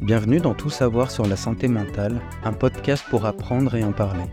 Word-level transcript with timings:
Bienvenue 0.00 0.38
dans 0.38 0.54
Tout 0.54 0.70
savoir 0.70 1.10
sur 1.10 1.26
la 1.26 1.36
santé 1.36 1.66
mentale, 1.68 2.20
un 2.44 2.52
podcast 2.52 3.04
pour 3.10 3.26
apprendre 3.26 3.74
et 3.74 3.82
en 3.82 3.92
parler. 3.92 4.24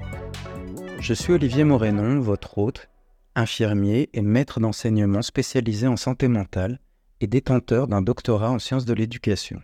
Je 1.00 1.14
suis 1.14 1.34
Olivier 1.34 1.64
Morénon, 1.64 2.20
votre 2.20 2.58
hôte, 2.58 2.90
infirmier 3.36 4.10
et 4.14 4.22
maître 4.22 4.60
d'enseignement 4.60 5.22
spécialisé 5.22 5.88
en 5.88 5.98
santé 5.98 6.28
mentale 6.28 6.80
et 7.20 7.28
détenteur 7.28 7.88
d'un 7.88 8.02
doctorat 8.02 8.52
en 8.52 8.60
sciences 8.60 8.86
de 8.86 8.94
l'éducation. 8.94 9.60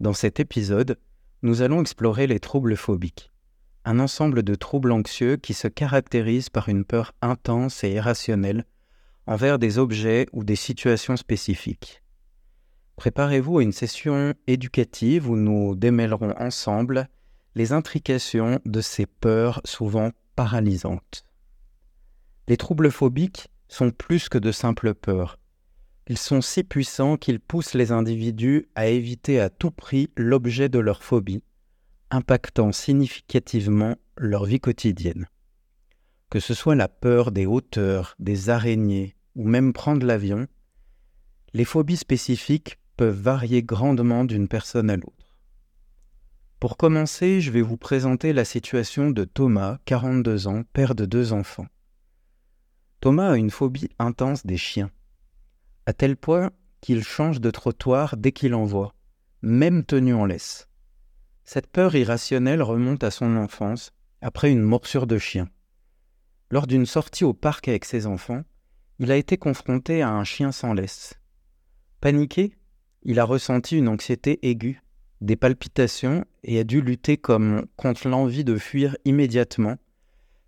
Dans 0.00 0.14
cet 0.14 0.38
épisode, 0.40 0.98
nous 1.42 1.62
allons 1.62 1.80
explorer 1.80 2.26
les 2.26 2.40
troubles 2.40 2.76
phobiques, 2.76 3.32
un 3.84 3.98
ensemble 3.98 4.42
de 4.42 4.54
troubles 4.54 4.92
anxieux 4.92 5.36
qui 5.36 5.54
se 5.54 5.68
caractérisent 5.68 6.50
par 6.50 6.68
une 6.68 6.84
peur 6.84 7.12
intense 7.20 7.84
et 7.84 7.90
irrationnelle 7.90 8.64
envers 9.26 9.58
des 9.58 9.78
objets 9.78 10.26
ou 10.32 10.44
des 10.44 10.56
situations 10.56 11.16
spécifiques. 11.16 12.03
Préparez-vous 12.96 13.58
à 13.58 13.62
une 13.62 13.72
session 13.72 14.34
éducative 14.46 15.28
où 15.28 15.36
nous 15.36 15.74
démêlerons 15.74 16.34
ensemble 16.38 17.08
les 17.54 17.72
intrications 17.72 18.60
de 18.64 18.80
ces 18.80 19.06
peurs 19.06 19.60
souvent 19.64 20.10
paralysantes. 20.36 21.24
Les 22.48 22.56
troubles 22.56 22.90
phobiques 22.90 23.48
sont 23.68 23.90
plus 23.90 24.28
que 24.28 24.38
de 24.38 24.52
simples 24.52 24.94
peurs. 24.94 25.38
Ils 26.06 26.18
sont 26.18 26.40
si 26.40 26.62
puissants 26.62 27.16
qu'ils 27.16 27.40
poussent 27.40 27.74
les 27.74 27.90
individus 27.90 28.68
à 28.74 28.86
éviter 28.88 29.40
à 29.40 29.48
tout 29.48 29.70
prix 29.70 30.10
l'objet 30.16 30.68
de 30.68 30.78
leur 30.78 31.02
phobie, 31.02 31.42
impactant 32.10 32.72
significativement 32.72 33.96
leur 34.18 34.44
vie 34.44 34.60
quotidienne. 34.60 35.26
Que 36.30 36.40
ce 36.40 36.52
soit 36.52 36.74
la 36.74 36.88
peur 36.88 37.32
des 37.32 37.46
hauteurs, 37.46 38.14
des 38.18 38.50
araignées 38.50 39.16
ou 39.34 39.48
même 39.48 39.72
prendre 39.72 40.06
l'avion, 40.06 40.46
les 41.54 41.64
phobies 41.64 41.96
spécifiques 41.96 42.78
peuvent 42.96 43.20
varier 43.20 43.62
grandement 43.62 44.24
d'une 44.24 44.48
personne 44.48 44.90
à 44.90 44.96
l'autre. 44.96 45.36
Pour 46.60 46.76
commencer, 46.76 47.40
je 47.40 47.50
vais 47.50 47.60
vous 47.60 47.76
présenter 47.76 48.32
la 48.32 48.44
situation 48.44 49.10
de 49.10 49.24
Thomas, 49.24 49.78
42 49.84 50.46
ans, 50.46 50.62
père 50.72 50.94
de 50.94 51.04
deux 51.04 51.32
enfants. 51.32 51.66
Thomas 53.00 53.32
a 53.32 53.36
une 53.36 53.50
phobie 53.50 53.90
intense 53.98 54.46
des 54.46 54.56
chiens, 54.56 54.90
à 55.84 55.92
tel 55.92 56.16
point 56.16 56.50
qu'il 56.80 57.02
change 57.02 57.40
de 57.40 57.50
trottoir 57.50 58.16
dès 58.16 58.32
qu'il 58.32 58.54
en 58.54 58.64
voit, 58.64 58.94
même 59.42 59.84
tenu 59.84 60.14
en 60.14 60.24
laisse. 60.24 60.68
Cette 61.44 61.66
peur 61.66 61.94
irrationnelle 61.94 62.62
remonte 62.62 63.04
à 63.04 63.10
son 63.10 63.36
enfance, 63.36 63.92
après 64.22 64.50
une 64.50 64.62
morsure 64.62 65.06
de 65.06 65.18
chien. 65.18 65.50
Lors 66.50 66.66
d'une 66.66 66.86
sortie 66.86 67.24
au 67.24 67.34
parc 67.34 67.68
avec 67.68 67.84
ses 67.84 68.06
enfants, 68.06 68.42
il 68.98 69.10
a 69.12 69.16
été 69.16 69.36
confronté 69.36 70.00
à 70.00 70.10
un 70.10 70.24
chien 70.24 70.52
sans 70.52 70.72
laisse. 70.72 71.20
Paniqué, 72.00 72.56
il 73.04 73.20
a 73.20 73.24
ressenti 73.24 73.76
une 73.76 73.88
anxiété 73.88 74.38
aiguë, 74.48 74.80
des 75.20 75.36
palpitations 75.36 76.24
et 76.42 76.58
a 76.58 76.64
dû 76.64 76.80
lutter 76.80 77.16
contre 77.16 78.08
l'envie 78.08 78.44
de 78.44 78.56
fuir 78.56 78.96
immédiatement, 79.04 79.76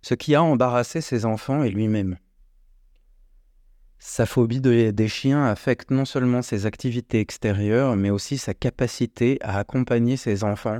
ce 0.01 0.13
qui 0.13 0.35
a 0.35 0.43
embarrassé 0.43 1.01
ses 1.01 1.25
enfants 1.25 1.63
et 1.63 1.69
lui-même. 1.69 2.17
Sa 3.99 4.25
phobie 4.25 4.61
des 4.61 5.07
chiens 5.07 5.45
affecte 5.45 5.89
non 5.89 6.05
seulement 6.05 6.41
ses 6.41 6.65
activités 6.65 7.19
extérieures, 7.19 7.95
mais 7.95 8.11
aussi 8.11 8.37
sa 8.37 8.53
capacité 8.53 9.37
à 9.41 9.57
accompagner 9.57 10.17
ses 10.17 10.43
enfants 10.43 10.79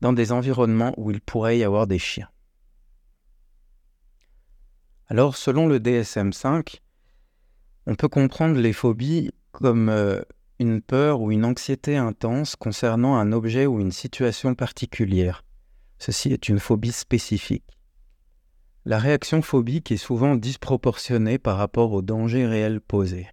dans 0.00 0.12
des 0.12 0.32
environnements 0.32 0.94
où 0.96 1.10
il 1.10 1.20
pourrait 1.20 1.58
y 1.58 1.64
avoir 1.64 1.86
des 1.86 1.98
chiens. 1.98 2.28
Alors, 5.06 5.36
selon 5.36 5.66
le 5.66 5.78
DSM5, 5.78 6.80
on 7.86 7.94
peut 7.94 8.08
comprendre 8.08 8.58
les 8.58 8.72
phobies 8.72 9.30
comme 9.52 9.88
euh, 9.88 10.20
une 10.58 10.80
peur 10.80 11.20
ou 11.20 11.30
une 11.30 11.44
anxiété 11.44 11.96
intense 11.96 12.56
concernant 12.56 13.16
un 13.16 13.32
objet 13.32 13.66
ou 13.66 13.80
une 13.80 13.92
situation 13.92 14.54
particulière. 14.54 15.44
Ceci 15.98 16.32
est 16.32 16.48
une 16.48 16.58
phobie 16.58 16.92
spécifique. 16.92 17.64
La 18.84 18.98
réaction 18.98 19.42
phobique 19.42 19.92
est 19.92 19.96
souvent 19.96 20.34
disproportionnée 20.34 21.38
par 21.38 21.58
rapport 21.58 21.92
au 21.92 22.02
danger 22.02 22.46
réel 22.46 22.80
posé. 22.80 23.28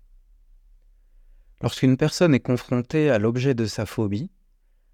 Lorsqu'une 1.62 1.98
personne 1.98 2.36
est 2.36 2.42
confrontée 2.42 3.10
à 3.10 3.20
l'objet 3.20 3.54
de 3.54 3.66
sa 3.66 3.86
phobie, 3.86 4.30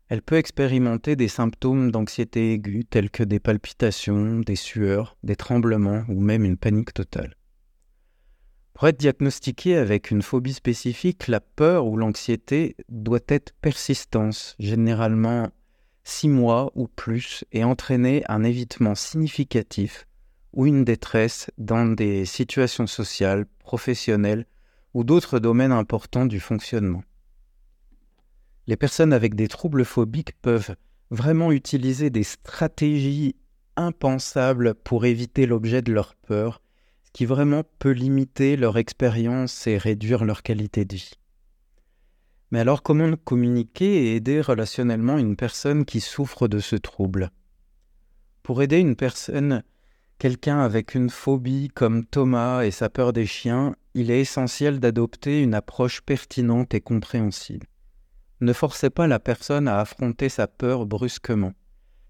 elle 0.07 0.21
peut 0.21 0.35
expérimenter 0.35 1.15
des 1.15 1.27
symptômes 1.27 1.89
d'anxiété 1.91 2.53
aiguë 2.53 2.85
tels 2.85 3.09
que 3.09 3.23
des 3.23 3.39
palpitations, 3.39 4.39
des 4.39 4.55
sueurs, 4.55 5.17
des 5.23 5.35
tremblements 5.35 6.03
ou 6.09 6.19
même 6.19 6.45
une 6.45 6.57
panique 6.57 6.93
totale. 6.93 7.35
Pour 8.73 8.87
être 8.87 8.97
diagnostiqué 8.97 9.77
avec 9.77 10.11
une 10.11 10.21
phobie 10.21 10.53
spécifique, 10.53 11.27
la 11.27 11.39
peur 11.39 11.85
ou 11.85 11.97
l'anxiété 11.97 12.75
doit 12.89 13.19
être 13.27 13.53
persistante, 13.61 14.55
généralement 14.59 15.49
six 16.03 16.29
mois 16.29 16.71
ou 16.75 16.87
plus, 16.87 17.43
et 17.51 17.63
entraîner 17.63 18.23
un 18.27 18.43
évitement 18.43 18.95
significatif 18.95 20.07
ou 20.53 20.65
une 20.65 20.83
détresse 20.83 21.49
dans 21.57 21.85
des 21.85 22.25
situations 22.25 22.87
sociales, 22.87 23.45
professionnelles 23.59 24.45
ou 24.93 25.03
d'autres 25.03 25.39
domaines 25.39 25.71
importants 25.71 26.25
du 26.25 26.39
fonctionnement. 26.39 27.03
Les 28.67 28.77
personnes 28.77 29.13
avec 29.13 29.35
des 29.35 29.47
troubles 29.47 29.85
phobiques 29.85 30.33
peuvent 30.41 30.75
vraiment 31.09 31.51
utiliser 31.51 32.09
des 32.09 32.23
stratégies 32.23 33.35
impensables 33.75 34.75
pour 34.75 35.05
éviter 35.05 35.45
l'objet 35.45 35.81
de 35.81 35.93
leur 35.93 36.15
peur 36.15 36.61
qui 37.13 37.25
vraiment 37.25 37.63
peut 37.79 37.91
limiter 37.91 38.55
leur 38.55 38.77
expérience 38.77 39.67
et 39.67 39.77
réduire 39.77 40.23
leur 40.23 40.43
qualité 40.43 40.85
de 40.85 40.95
vie. 40.95 41.13
Mais 42.51 42.59
alors 42.59 42.83
comment 42.83 43.15
communiquer 43.15 44.05
et 44.05 44.15
aider 44.15 44.41
relationnellement 44.41 45.17
une 45.17 45.35
personne 45.35 45.85
qui 45.85 46.01
souffre 46.01 46.47
de 46.47 46.59
ce 46.59 46.75
trouble? 46.75 47.31
Pour 48.43 48.61
aider 48.61 48.79
une 48.79 48.95
personne, 48.95 49.63
quelqu'un 50.17 50.59
avec 50.59 50.93
une 50.95 51.09
phobie 51.09 51.69
comme 51.69 52.05
Thomas 52.05 52.63
et 52.63 52.71
sa 52.71 52.89
peur 52.89 53.13
des 53.13 53.25
chiens, 53.25 53.75
il 53.93 54.11
est 54.11 54.21
essentiel 54.21 54.79
d'adopter 54.79 55.41
une 55.41 55.53
approche 55.53 56.01
pertinente 56.01 56.73
et 56.73 56.81
compréhensible. 56.81 57.67
Ne 58.41 58.53
forcez 58.53 58.89
pas 58.89 59.07
la 59.07 59.19
personne 59.19 59.67
à 59.67 59.79
affronter 59.79 60.27
sa 60.27 60.47
peur 60.47 60.85
brusquement, 60.85 61.53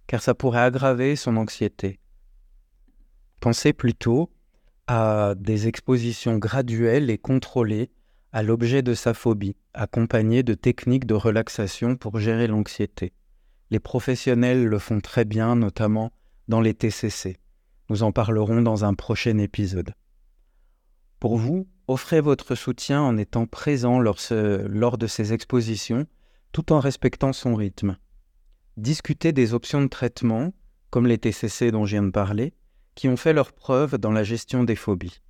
car 0.07 0.21
ça 0.21 0.33
pourrait 0.33 0.61
aggraver 0.61 1.15
son 1.15 1.37
anxiété. 1.37 1.99
Pensez 3.39 3.73
plutôt 3.73 4.31
à 4.93 5.35
des 5.35 5.69
expositions 5.69 6.37
graduelles 6.37 7.09
et 7.09 7.17
contrôlées 7.17 7.91
à 8.33 8.43
l'objet 8.43 8.81
de 8.81 8.93
sa 8.93 9.13
phobie, 9.13 9.55
accompagnées 9.73 10.43
de 10.43 10.53
techniques 10.53 11.05
de 11.05 11.13
relaxation 11.13 11.95
pour 11.95 12.19
gérer 12.19 12.47
l'anxiété. 12.47 13.13
Les 13.69 13.79
professionnels 13.79 14.65
le 14.65 14.79
font 14.79 14.99
très 14.99 15.23
bien, 15.23 15.55
notamment 15.55 16.11
dans 16.49 16.59
les 16.59 16.73
TCC. 16.73 17.37
Nous 17.89 18.03
en 18.03 18.11
parlerons 18.11 18.61
dans 18.61 18.83
un 18.83 18.93
prochain 18.93 19.37
épisode. 19.37 19.93
Pour 21.21 21.37
vous, 21.37 21.69
offrez 21.87 22.19
votre 22.19 22.55
soutien 22.55 23.01
en 23.01 23.17
étant 23.17 23.45
présent 23.45 23.97
lors, 23.97 24.17
de 24.97 25.07
ces 25.07 25.31
expositions, 25.31 26.05
tout 26.51 26.73
en 26.73 26.81
respectant 26.81 27.31
son 27.31 27.55
rythme. 27.55 27.95
Discutez 28.75 29.31
des 29.31 29.53
options 29.53 29.81
de 29.81 29.87
traitement, 29.87 30.53
comme 30.89 31.07
les 31.07 31.17
TCC 31.17 31.71
dont 31.71 31.85
je 31.85 31.91
viens 31.91 32.03
de 32.03 32.11
parler, 32.11 32.53
ont 33.07 33.17
fait 33.17 33.33
leurs 33.33 33.53
preuves 33.53 33.97
dans 33.97 34.11
la 34.11 34.23
gestion 34.23 34.63
des 34.63 34.75
phobies. 34.75 35.21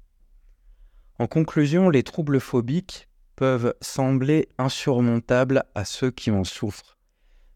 En 1.20 1.28
conclusion, 1.28 1.90
les 1.90 2.04
troubles 2.04 2.40
phobiques 2.40 3.08
peuvent 3.36 3.74
sembler 3.82 4.50
insurmontables 4.58 5.64
à 5.76 5.86
ceux 5.86 6.12
qui 6.12 6.32
en 6.32 6.44
souffrent, 6.44 6.98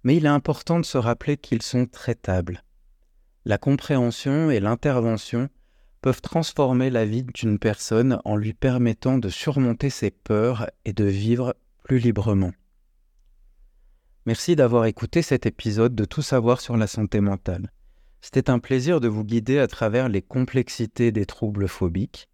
mais 0.04 0.16
il 0.16 0.26
est 0.26 0.30
important 0.30 0.80
de 0.80 0.86
se 0.86 0.98
rappeler 0.98 1.38
qu'ils 1.38 1.62
sont 1.62 1.86
traitables. 1.86 2.64
La 3.46 3.58
compréhension 3.58 4.50
et 4.50 4.60
l'intervention 4.60 5.50
peuvent 6.02 6.22
transformer 6.22 6.90
la 6.90 7.06
vie 7.06 7.24
d'une 7.24 7.60
personne 7.60 8.20
en 8.26 8.36
lui 8.36 8.54
permettant 8.54 9.18
de 9.18 9.30
surmonter 9.30 9.90
ses 9.90 10.12
peurs 10.12 10.70
et 10.86 10.94
de 10.94 11.06
vivre 11.06 11.56
plus 11.84 12.00
librement. 12.00 12.52
Merci 14.26 14.56
d'avoir 14.56 14.86
écouté 14.86 15.22
cet 15.22 15.46
épisode 15.46 15.94
de 15.94 16.06
Tout 16.06 16.24
savoir 16.24 16.62
sur 16.62 16.78
la 16.78 16.88
santé 16.88 17.22
mentale. 17.22 17.72
C'était 18.22 18.50
un 18.50 18.60
plaisir 18.60 19.00
de 19.00 19.08
vous 19.08 19.24
guider 19.24 19.60
à 19.60 19.68
travers 19.68 20.10
les 20.10 20.22
complexités 20.22 21.12
des 21.12 21.26
troubles 21.26 21.68
phobiques. 21.68 22.28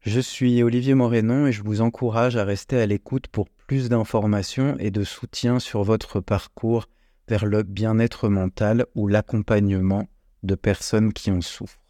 Je 0.00 0.20
suis 0.20 0.62
Olivier 0.62 0.94
Morénon 0.94 1.46
et 1.46 1.52
je 1.52 1.62
vous 1.62 1.80
encourage 1.80 2.36
à 2.36 2.44
rester 2.44 2.78
à 2.80 2.86
l'écoute 2.86 3.26
pour 3.28 3.48
plus 3.48 3.88
d'informations 3.88 4.76
et 4.78 4.90
de 4.90 5.02
soutien 5.02 5.58
sur 5.58 5.82
votre 5.82 6.20
parcours 6.20 6.86
vers 7.26 7.46
le 7.46 7.62
bien-être 7.62 8.28
mental 8.28 8.84
ou 8.94 9.08
l'accompagnement 9.08 10.06
de 10.42 10.54
personnes 10.54 11.12
qui 11.12 11.30
en 11.30 11.40
souffrent. 11.40 11.80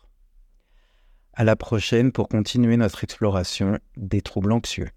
À 1.33 1.43
la 1.43 1.57
prochaine 1.57 2.13
pour 2.13 2.29
continuer 2.29 2.77
notre 2.77 3.03
exploration 3.03 3.81
des 3.97 4.23
troubles 4.23 4.53
anxieux. 4.53 4.89